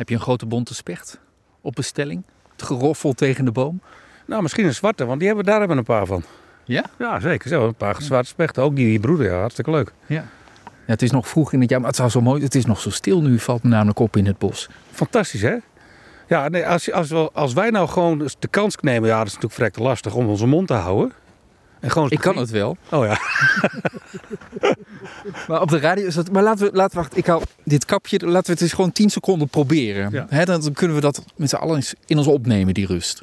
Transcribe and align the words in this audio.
Heb 0.00 0.08
je 0.08 0.14
een 0.14 0.20
grote 0.20 0.46
bonte 0.46 0.74
specht 0.74 1.20
op 1.60 1.74
bestelling? 1.74 2.22
Het 2.52 2.62
geroffel 2.62 3.12
tegen 3.12 3.44
de 3.44 3.52
boom? 3.52 3.80
Nou, 4.26 4.42
misschien 4.42 4.64
een 4.64 4.74
zwarte, 4.74 5.04
want 5.04 5.18
die 5.18 5.28
hebben, 5.28 5.46
daar 5.46 5.58
hebben 5.58 5.76
we 5.76 5.82
een 5.82 5.96
paar 5.96 6.06
van. 6.06 6.22
Ja? 6.64 6.84
Ja, 6.98 7.20
zeker. 7.20 7.48
Zo, 7.48 7.66
een 7.66 7.74
paar 7.74 8.02
zwarte 8.02 8.28
spechten. 8.28 8.62
Ook 8.62 8.76
die, 8.76 8.86
die 8.86 9.00
broeder, 9.00 9.26
ja, 9.26 9.38
hartstikke 9.38 9.70
leuk. 9.70 9.92
Ja. 10.06 10.14
Ja, 10.16 10.24
het 10.84 11.02
is 11.02 11.10
nog 11.10 11.28
vroeg 11.28 11.52
in 11.52 11.60
het 11.60 11.70
jaar, 11.70 11.78
maar 11.80 11.88
het 11.88 11.96
zou 11.96 12.10
zo 12.10 12.20
mooi. 12.20 12.42
Het 12.42 12.54
is 12.54 12.64
nog 12.64 12.80
zo 12.80 12.90
stil 12.90 13.22
nu, 13.22 13.38
valt 13.38 13.62
me 13.62 13.68
namelijk 13.68 13.98
op 13.98 14.16
in 14.16 14.26
het 14.26 14.38
bos. 14.38 14.68
Fantastisch, 14.90 15.42
hè? 15.42 15.56
Ja, 16.28 16.48
nee, 16.48 16.66
als, 16.66 16.92
als, 16.92 17.12
als 17.32 17.52
wij 17.52 17.70
nou 17.70 17.88
gewoon 17.88 18.30
de 18.38 18.48
kans 18.48 18.76
nemen, 18.76 19.08
ja, 19.08 19.16
dat 19.16 19.26
is 19.26 19.32
natuurlijk 19.32 19.54
verrekte 19.54 19.82
lastig 19.82 20.14
om 20.14 20.28
onze 20.28 20.46
mond 20.46 20.66
te 20.66 20.74
houden. 20.74 21.12
En 21.80 21.90
gewoon 21.90 22.10
Ik 22.10 22.18
kan 22.18 22.36
het 22.36 22.50
wel. 22.50 22.76
Oh 22.90 23.06
ja. 23.06 23.18
Maar 25.48 25.60
op 25.60 25.68
de 25.68 25.78
radio 25.78 26.06
is 26.06 26.14
dat. 26.14 26.30
Maar 26.32 26.42
laten 26.42 26.66
we, 26.66 26.76
laten 26.76 26.96
we 26.96 27.02
wachten. 27.02 27.18
Ik 27.18 27.26
hou 27.26 27.42
dit 27.64 27.84
kapje. 27.84 28.18
Laten 28.18 28.46
we 28.46 28.52
het 28.52 28.60
eens 28.60 28.72
gewoon 28.72 28.92
10 28.92 29.10
seconden 29.10 29.48
proberen. 29.48 30.26
Ja. 30.30 30.44
Dan 30.44 30.72
kunnen 30.72 30.96
we 30.96 31.02
dat 31.02 31.24
met 31.36 31.48
z'n 31.48 31.56
allen 31.56 31.82
in 32.06 32.18
ons 32.18 32.26
opnemen, 32.26 32.74
die 32.74 32.86
rust. 32.86 33.22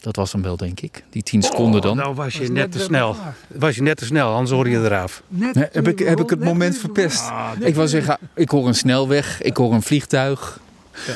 Dat 0.00 0.16
was 0.16 0.32
hem 0.32 0.42
wel, 0.42 0.56
denk 0.56 0.80
ik. 0.80 1.04
Die 1.10 1.22
10 1.22 1.42
seconden 1.42 1.80
dan. 1.80 1.96
Nou 1.96 2.14
was 2.14 2.32
je 2.32 2.38
Was 2.38 2.48
net 2.48 2.56
net 2.56 2.72
te 2.72 2.78
snel. 2.78 3.16
Was 3.46 3.74
je 3.74 3.82
net 3.82 3.96
te 3.96 4.04
snel, 4.04 4.32
anders 4.32 4.50
hoor 4.50 4.68
je 4.68 4.78
eraf. 4.78 5.22
Net, 5.28 5.54
heb, 5.54 5.88
ik, 5.88 5.98
heb 5.98 6.20
ik 6.20 6.30
het 6.30 6.38
net 6.38 6.48
moment 6.48 6.78
verpest? 6.78 7.20
Ah, 7.28 7.50
ik 7.60 7.74
wou 7.74 7.88
zeggen, 7.88 8.18
ik 8.34 8.50
hoor 8.50 8.66
een 8.66 8.74
snelweg, 8.74 9.42
ik 9.42 9.56
hoor 9.56 9.72
een 9.72 9.82
vliegtuig. 9.82 10.60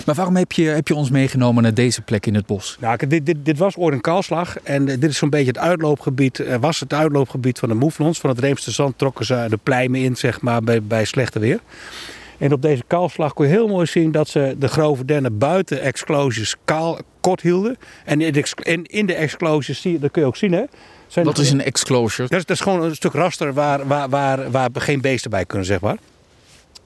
Maar 0.06 0.14
waarom 0.14 0.36
heb 0.36 0.52
je, 0.52 0.64
heb 0.64 0.88
je 0.88 0.94
ons 0.94 1.10
meegenomen 1.10 1.62
naar 1.62 1.74
deze 1.74 2.02
plek 2.02 2.26
in 2.26 2.34
het 2.34 2.46
bos? 2.46 2.76
Nou, 2.80 3.06
dit, 3.06 3.26
dit, 3.26 3.36
dit 3.42 3.58
was 3.58 3.76
ooit 3.76 3.94
een 3.94 4.00
kaalslag. 4.00 4.58
En 4.58 4.88
eh, 4.88 5.00
dit 5.00 5.10
is 5.10 5.16
zo'n 5.16 5.30
beetje 5.30 5.46
het 5.46 5.58
uitloopgebied. 5.58 6.38
eh, 6.40 6.56
was 6.60 6.80
het 6.80 6.92
uitloopgebied 6.92 7.58
van 7.58 7.68
de 7.68 7.74
moeflons. 7.74 8.18
Van 8.18 8.30
het 8.30 8.38
Reemste 8.38 8.70
Zand 8.70 8.98
trokken 8.98 9.24
ze 9.24 9.46
de 9.48 9.58
plijmen 9.62 10.00
in, 10.00 10.16
zeg 10.16 10.40
maar, 10.40 10.62
bij, 10.62 10.82
bij 10.82 11.04
slechte 11.04 11.38
weer. 11.38 11.60
En 12.38 12.52
op 12.52 12.62
deze 12.62 12.82
kaalslag 12.86 13.34
kon 13.34 13.46
je 13.46 13.52
heel 13.52 13.68
mooi 13.68 13.86
zien 13.86 14.12
dat 14.12 14.28
ze 14.28 14.56
de 14.58 14.68
grove 14.68 15.04
dennen 15.04 15.38
buiten 15.38 15.80
exclosies 15.80 16.56
kaal 16.64 16.98
kort 17.20 17.40
hielden. 17.40 17.76
En 18.04 18.20
in 18.86 19.06
de, 19.06 19.14
exclosies, 19.14 19.80
zie 19.80 19.92
je, 19.92 19.98
dat 19.98 20.10
kun 20.10 20.22
je 20.22 20.28
ook 20.28 20.36
zien, 20.36 20.52
hè? 20.52 20.64
Zijn 21.06 21.26
Wat 21.26 21.38
is 21.38 21.50
een 21.50 21.62
exclosure? 21.62 22.28
Dat 22.28 22.38
is, 22.38 22.44
dat 22.44 22.56
is 22.56 22.62
gewoon 22.62 22.82
een 22.82 22.94
stuk 22.94 23.12
raster 23.12 23.52
waar, 23.52 23.86
waar, 23.86 24.08
waar, 24.08 24.50
waar 24.50 24.70
geen 24.72 25.00
beesten 25.00 25.30
bij 25.30 25.44
kunnen, 25.44 25.66
zeg 25.66 25.80
maar. 25.80 25.96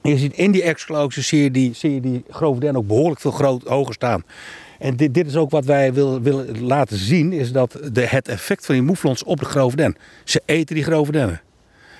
En 0.01 0.09
je 0.11 0.17
ziet 0.17 0.33
in 0.33 0.51
die 0.51 0.63
exclosies 0.63 1.27
zie 1.27 1.43
je 1.43 1.51
die, 1.51 1.73
zie 1.73 1.93
je 1.93 2.01
die 2.01 2.23
grove 2.29 2.59
den 2.59 2.77
ook 2.77 2.87
behoorlijk 2.87 3.21
veel 3.21 3.31
groot, 3.31 3.63
hoger 3.63 3.93
staan. 3.93 4.23
En 4.79 4.95
dit, 4.95 5.13
dit 5.13 5.27
is 5.27 5.35
ook 5.35 5.51
wat 5.51 5.65
wij 5.65 5.93
willen, 5.93 6.21
willen 6.21 6.63
laten 6.63 6.97
zien, 6.97 7.33
is 7.33 7.51
dat 7.51 7.79
de, 7.91 8.07
het 8.07 8.27
effect 8.27 8.65
van 8.65 8.75
die 8.75 8.83
moeflons 8.83 9.23
op 9.23 9.39
de 9.39 9.45
grove 9.45 9.75
den. 9.75 9.95
Ze 10.23 10.41
eten 10.45 10.75
die 10.75 10.83
grove 10.83 11.11
dennen. 11.11 11.41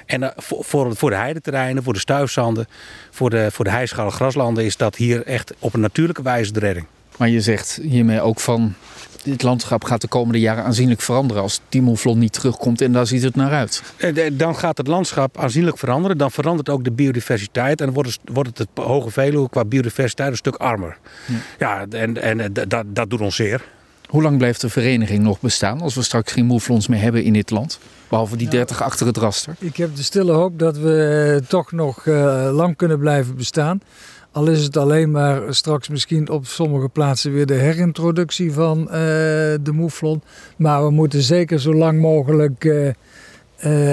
En 0.10 0.24
eh, 0.24 0.30
voor, 0.36 0.64
voor, 0.64 0.96
voor 0.96 1.10
de 1.10 1.16
heideterreinen, 1.16 1.84
voor 1.84 1.94
de 1.94 2.00
stuifzanden, 2.00 2.68
voor 3.12 3.30
de, 3.30 3.48
voor 3.52 3.66
de 3.66 3.72
heischale 3.72 4.12
graslanden 4.12 4.66
is 4.66 4.78
dat 4.78 4.96
hier 4.96 5.26
echt 5.26 5.54
op 5.60 5.74
een 5.74 5.80
natuurlijke 5.80 6.22
wijze 6.22 6.52
de 6.52 6.60
redding. 6.60 6.86
Maar 7.18 7.30
je 7.30 7.42
zegt 7.42 7.80
hiermee 7.82 8.22
ook 8.22 8.40
van... 8.40 8.74
dit 9.24 9.44
landschap 9.44 9.84
gaat 9.84 10.02
de 10.02 10.08
komende 10.08 10.40
jaren 10.40 10.64
aanzienlijk 10.64 11.02
veranderen... 11.02 11.42
als 11.44 11.62
die 11.70 11.82
moeflon 11.82 12.18
niet 12.20 12.34
terugkomt 12.34 12.82
en 12.82 12.92
daar 12.92 13.08
ziet 13.08 13.24
het 13.24 13.36
naar 13.36 13.52
uit. 13.52 13.84
De- 13.98 14.36
Dan 14.36 14.56
gaat 14.56 14.78
het 14.78 14.88
landschap 14.88 15.38
aanzienlijk 15.38 15.78
veranderen. 15.78 16.18
Dan 16.18 16.32
verandert 16.32 16.70
ook 16.70 16.84
de 16.84 16.92
biodiversiteit. 16.92 17.80
En 17.80 17.86
dan 17.86 17.96
wordt 17.96 18.10
het, 18.10 18.20
wordt 18.34 18.50
het, 18.50 18.58
het 18.58 18.86
Hoge 18.86 19.10
Veluwe 19.12 19.50
qua 19.50 19.66
biodiversiteit 19.66 20.32
een 20.32 20.38
stuk 20.38 20.56
armer. 20.56 20.98
Ja, 21.60 21.86
en, 21.90 22.22
en 22.22 22.40
eh, 22.40 22.66
dat, 22.68 22.86
dat 22.88 23.10
doet 23.10 23.22
ons 23.22 23.36
zeer. 23.36 23.62
Hoe 24.10 24.22
lang 24.22 24.38
blijft 24.38 24.62
de 24.62 24.70
vereniging 24.70 25.24
nog 25.24 25.40
bestaan... 25.40 25.82
als 25.82 25.96
we 25.96 26.02
straks 26.02 26.32
geen 26.32 26.46
moeflons 26.46 26.88
meer 26.88 27.02
hebben 27.02 27.24
in 27.24 27.34
dit 27.34 27.50
land? 27.50 27.80
Behalve 28.08 28.38
die 28.38 28.48
30 28.48 28.82
achter 28.84 29.08
het 29.08 29.18
raster. 29.18 29.56
Ik 29.60 29.76
heb 29.76 29.96
de 29.96 30.04
stille 30.04 30.32
hoop 30.32 30.60
dat 30.60 30.78
we 30.78 31.38
eh, 31.42 31.48
toch 31.48 31.72
nog 31.72 32.08
eh, 32.08 32.50
lang 32.52 32.76
kunnen 32.76 33.00
blijven 33.00 33.36
bestaan. 33.36 33.82
Al 34.32 34.48
is 34.48 34.64
het 34.64 34.78
alleen 34.78 35.12
maar 35.12 35.54
straks 35.54 35.88
misschien 35.90 36.30
op 36.30 36.46
sommige 36.46 36.90
plaatsen 36.90 37.34
weer 37.34 37.46
de 37.46 37.54
herintroductie 37.54 38.54
van 38.54 38.80
eh, 38.82 38.92
de 39.62 39.72
moeflon. 39.72 40.22
Maar 40.58 40.84
we 40.84 40.90
moeten 40.90 41.22
zeker 41.22 41.60
zo 41.60 41.74
lang 41.74 42.02
mogelijk 42.02 42.94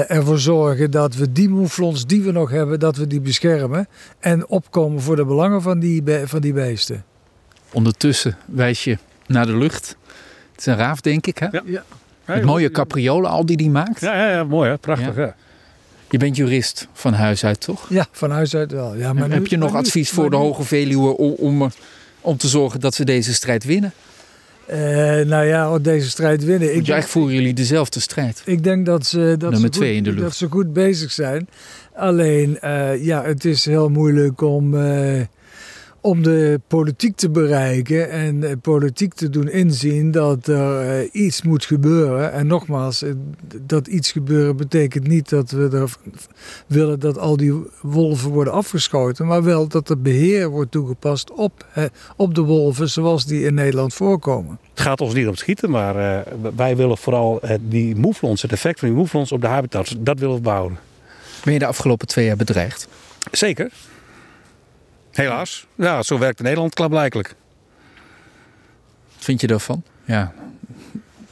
ervoor 0.08 0.38
zorgen 0.38 0.90
dat 0.90 1.14
we 1.14 1.32
die 1.32 1.48
moeflons 1.48 2.06
die 2.06 2.22
we 2.22 2.32
nog 2.32 2.50
hebben, 2.50 2.80
dat 2.80 2.96
we 2.96 3.06
die 3.06 3.20
beschermen. 3.20 3.88
En 4.18 4.48
opkomen 4.48 5.00
voor 5.00 5.16
de 5.16 5.24
belangen 5.24 5.62
van 5.62 5.78
die, 5.78 6.02
van 6.24 6.40
die 6.40 6.52
beesten. 6.52 7.04
Ondertussen 7.72 8.36
wijs 8.46 8.84
je 8.84 8.98
naar 9.28 9.46
de 9.46 9.56
lucht. 9.56 9.96
Het 10.52 10.60
is 10.60 10.66
een 10.66 10.76
raaf, 10.76 11.00
denk 11.00 11.26
ik, 11.26 11.38
hè? 11.38 11.46
Ja. 11.52 11.62
Ja. 11.64 11.84
Met 12.24 12.44
mooie 12.44 12.70
capriolen 12.70 13.30
al 13.30 13.46
die 13.46 13.56
die 13.56 13.70
maakt. 13.70 14.00
Ja, 14.00 14.14
ja, 14.14 14.30
ja 14.30 14.44
mooi 14.44 14.70
hè. 14.70 14.78
Prachtig 14.78 15.16
Ja. 15.16 15.22
hè. 15.22 15.28
Je 16.10 16.18
bent 16.18 16.36
jurist 16.36 16.88
van 16.92 17.12
huis 17.12 17.44
uit, 17.44 17.60
toch? 17.60 17.86
Ja, 17.88 18.06
van 18.12 18.30
huis 18.30 18.54
uit 18.54 18.72
wel. 18.72 18.94
Ja, 18.96 19.12
maar 19.12 19.28
nu- 19.28 19.34
heb 19.34 19.46
je 19.46 19.56
nog 19.56 19.72
maar 19.72 19.80
advies 19.80 20.10
voor 20.10 20.22
maar 20.22 20.30
de 20.30 20.36
Hoge 20.36 20.62
Veluwe... 20.62 21.16
om, 21.16 21.32
om, 21.60 21.70
om 22.20 22.36
te 22.36 22.48
zorgen 22.48 22.80
dat 22.80 22.94
ze 22.94 23.04
deze 23.04 23.34
strijd 23.34 23.64
winnen? 23.64 23.92
Eh, 24.66 24.78
nou 25.20 25.44
ja, 25.44 25.72
op 25.72 25.84
deze 25.84 26.08
strijd 26.08 26.44
winnen. 26.44 26.68
Ik 26.68 26.74
denk- 26.74 26.74
eigenlijk 26.88 27.06
voeren 27.08 27.34
jullie 27.34 27.54
dezelfde 27.54 28.00
strijd. 28.00 28.42
Ik 28.44 28.64
denk 28.64 28.86
dat 28.86 29.06
ze, 29.06 29.34
dat 29.38 29.50
Nummer 29.50 29.60
ze, 29.60 29.68
twee 29.68 29.88
goed, 29.88 29.96
in 29.98 30.04
de 30.04 30.10
lucht. 30.10 30.22
dat 30.22 30.34
ze 30.34 30.46
goed 30.50 30.72
bezig 30.72 31.12
zijn. 31.12 31.48
Alleen, 31.94 32.58
eh, 32.60 33.04
ja, 33.04 33.24
het 33.24 33.44
is 33.44 33.64
heel 33.64 33.88
moeilijk 33.88 34.40
om, 34.40 34.74
eh, 34.80 35.20
om 36.06 36.22
de 36.22 36.60
politiek 36.66 37.16
te 37.16 37.30
bereiken 37.30 38.10
en 38.10 38.40
de 38.40 38.56
politiek 38.56 39.14
te 39.14 39.30
doen 39.30 39.48
inzien 39.48 40.10
dat 40.10 40.46
er 40.46 40.80
eh, 40.80 41.08
iets 41.12 41.42
moet 41.42 41.64
gebeuren. 41.64 42.32
En 42.32 42.46
nogmaals, 42.46 43.02
eh, 43.02 43.10
dat 43.62 43.86
iets 43.86 44.12
gebeuren 44.12 44.56
betekent 44.56 45.06
niet 45.06 45.28
dat 45.28 45.50
we 45.50 45.68
er 45.72 45.96
willen 46.66 47.00
dat 47.00 47.18
al 47.18 47.36
die 47.36 47.52
wolven 47.82 48.30
worden 48.30 48.52
afgeschoten, 48.52 49.26
maar 49.26 49.42
wel 49.42 49.68
dat 49.68 49.88
er 49.88 50.00
beheer 50.00 50.48
wordt 50.48 50.70
toegepast 50.70 51.30
op, 51.32 51.66
op 52.16 52.34
de 52.34 52.42
wolven 52.42 52.90
zoals 52.90 53.26
die 53.26 53.44
in 53.44 53.54
Nederland 53.54 53.94
voorkomen. 53.94 54.58
Het 54.70 54.80
gaat 54.80 55.00
ons 55.00 55.14
niet 55.14 55.28
om 55.28 55.34
schieten, 55.34 55.70
maar 55.70 55.96
eh, 55.96 56.32
wij 56.56 56.76
willen 56.76 56.98
vooral 56.98 57.40
die 57.60 57.96
moeflons, 57.96 58.42
het 58.42 58.52
effect 58.52 58.78
van 58.78 58.88
die 58.88 58.96
moeflons 58.96 59.32
op 59.32 59.40
de 59.40 59.46
habitats, 59.46 59.96
dat 59.98 60.18
willen 60.18 60.34
we 60.34 60.40
behouden. 60.40 60.78
Ben 61.44 61.52
je 61.52 61.58
de 61.58 61.66
afgelopen 61.66 62.06
twee 62.06 62.24
jaar 62.24 62.36
bedreigd? 62.36 62.88
Zeker. 63.30 63.70
Helaas. 65.16 65.66
Ja, 65.74 66.02
zo 66.02 66.18
werkt 66.18 66.40
Nederland 66.42 66.74
klaarblijkelijk. 66.74 67.34
Wat 69.14 69.24
vind 69.24 69.40
je 69.40 69.46
daarvan? 69.46 69.82
Ja. 70.04 70.32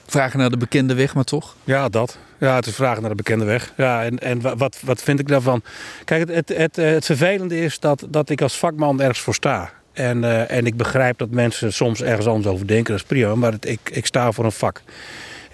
Vragen 0.06 0.38
naar 0.38 0.50
de 0.50 0.56
bekende 0.56 0.94
weg, 0.94 1.14
maar 1.14 1.24
toch? 1.24 1.54
Ja, 1.64 1.88
dat. 1.88 2.18
Ja, 2.38 2.54
het 2.54 2.66
is 2.66 2.74
vragen 2.74 3.00
naar 3.00 3.10
de 3.10 3.16
bekende 3.16 3.44
weg. 3.44 3.72
Ja, 3.76 4.04
en, 4.04 4.18
en 4.18 4.40
wa- 4.40 4.56
wat, 4.56 4.78
wat 4.82 5.02
vind 5.02 5.18
ik 5.20 5.28
daarvan? 5.28 5.62
Kijk, 6.04 6.28
het, 6.28 6.48
het, 6.48 6.58
het, 6.58 6.78
eh, 6.78 6.90
het 6.90 7.04
vervelende 7.04 7.60
is 7.60 7.80
dat, 7.80 8.06
dat 8.08 8.30
ik 8.30 8.40
als 8.42 8.58
vakman 8.58 9.00
ergens 9.00 9.20
voor 9.20 9.34
sta. 9.34 9.70
En, 9.92 10.24
eh, 10.24 10.56
en 10.56 10.66
ik 10.66 10.76
begrijp 10.76 11.18
dat 11.18 11.30
mensen 11.30 11.72
soms 11.72 12.02
ergens 12.02 12.26
anders 12.26 12.46
over 12.54 12.66
denken, 12.66 12.92
dat 12.92 13.00
is 13.02 13.06
prima. 13.06 13.34
Maar 13.34 13.52
het, 13.52 13.66
ik, 13.66 13.80
ik 13.90 14.06
sta 14.06 14.32
voor 14.32 14.44
een 14.44 14.52
vak. 14.52 14.82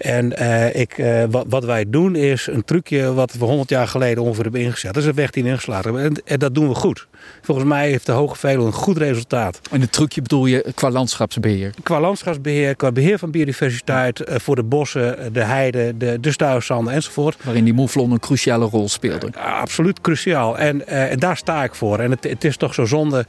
En 0.01 0.37
eh, 0.37 0.81
ik, 0.81 0.97
eh, 0.97 1.23
wat, 1.29 1.45
wat 1.49 1.65
wij 1.65 1.85
doen 1.87 2.15
is 2.15 2.47
een 2.47 2.63
trucje 2.63 3.13
wat 3.13 3.33
we 3.33 3.45
100 3.45 3.69
jaar 3.69 3.87
geleden 3.87 4.23
ongeveer 4.23 4.43
hebben 4.43 4.61
ingezet. 4.61 4.93
Dat 4.93 5.03
is 5.03 5.09
een 5.09 5.15
weg 5.15 5.29
die 5.29 5.43
we 5.43 5.49
ingeslagen 5.49 5.83
hebben. 5.83 6.03
En, 6.03 6.21
en 6.25 6.39
dat 6.39 6.55
doen 6.55 6.67
we 6.67 6.75
goed. 6.75 7.07
Volgens 7.41 7.67
mij 7.67 7.89
heeft 7.89 8.05
de 8.05 8.11
Hoge 8.11 8.35
Veluwe 8.35 8.65
een 8.65 8.73
goed 8.73 8.97
resultaat. 8.97 9.61
En 9.71 9.81
het 9.81 9.91
trucje 9.91 10.21
bedoel 10.21 10.45
je 10.45 10.65
qua 10.75 10.89
landschapsbeheer? 10.89 11.73
Qua 11.83 11.99
landschapsbeheer, 11.99 12.75
qua 12.75 12.91
beheer 12.91 13.19
van 13.19 13.31
biodiversiteit, 13.31 14.19
eh, 14.19 14.39
voor 14.39 14.55
de 14.55 14.63
bossen, 14.63 15.33
de 15.33 15.43
heide, 15.43 15.97
de, 15.97 16.19
de 16.19 16.31
stuifzanden 16.31 16.93
enzovoort. 16.93 17.37
Waarin 17.43 17.63
die 17.63 17.73
moeflon 17.73 18.11
een 18.11 18.19
cruciale 18.19 18.65
rol 18.65 18.89
speelde. 18.89 19.29
Ja, 19.33 19.59
absoluut 19.59 20.01
cruciaal. 20.01 20.57
En, 20.57 20.87
en 20.87 21.19
daar 21.19 21.37
sta 21.37 21.63
ik 21.63 21.75
voor. 21.75 21.99
En 21.99 22.11
het, 22.11 22.23
het 22.23 22.43
is 22.43 22.57
toch 22.57 22.73
zo 22.73 22.85
zonde 22.85 23.25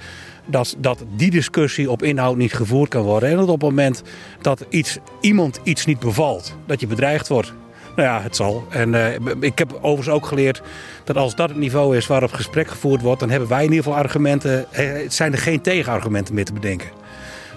dat, 0.47 0.75
dat 0.79 1.05
die 1.17 1.31
discussie 1.31 1.91
op 1.91 2.03
inhoud 2.03 2.37
niet 2.37 2.53
gevoerd 2.53 2.89
kan 2.89 3.03
worden. 3.03 3.29
En 3.29 3.37
dat 3.37 3.49
op 3.49 3.61
het 3.61 3.71
moment 3.71 4.03
dat 4.41 4.67
iets, 4.69 4.99
iemand 5.21 5.61
iets 5.63 5.87
niet 5.87 5.99
bevalt, 5.99 6.57
dat 6.67 6.81
je 6.81 6.87
bedreigd 6.87 7.29
wordt. 7.29 7.53
Nou 7.97 8.09
ja, 8.09 8.23
het 8.23 8.37
zal. 8.37 8.67
En 8.71 8.95
eh, 8.95 9.35
ik 9.41 9.59
heb 9.59 9.73
overigens 9.81 10.09
ook 10.09 10.27
geleerd 10.27 10.63
dat 11.05 11.17
als 11.17 11.35
dat 11.35 11.49
het 11.49 11.59
niveau 11.59 11.97
is 11.97 12.07
waarop 12.07 12.33
gesprek 12.33 12.69
gevoerd 12.69 13.01
wordt, 13.01 13.21
dan 13.21 13.31
hebben 13.31 13.49
wij 13.49 13.65
in 13.65 13.71
ieder 13.71 13.85
geval 13.85 13.99
argumenten. 13.99 14.67
Het 14.71 15.15
zijn 15.15 15.33
er 15.33 15.39
geen 15.39 15.61
tegenargumenten 15.61 16.35
meer 16.35 16.45
te 16.45 16.53
bedenken. 16.53 16.89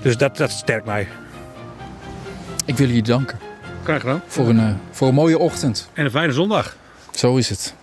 Dus 0.02 0.18
dat, 0.18 0.38
dat 0.38 0.52
sterkt 0.52 0.86
mij. 0.86 1.08
Ik 2.66 2.78
wil 2.78 2.90
je 2.90 3.02
danken 3.02 3.40
Graag 3.84 4.00
gedaan. 4.00 4.22
voor 4.28 4.50
een, 4.50 4.60
eh, 4.60 4.70
voor 4.92 5.08
een 5.08 5.14
mooie 5.14 5.40
ochtend. 5.40 5.90
En 5.94 6.06
een 6.06 6.12
fijne 6.12 6.34
zondag. 6.34 6.76
Zo 7.12 7.36
is 7.36 7.50
het. 7.50 7.76